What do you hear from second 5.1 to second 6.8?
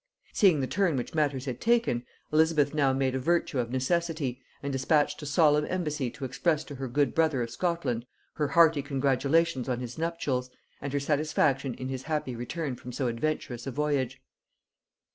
a solemn embassy to express to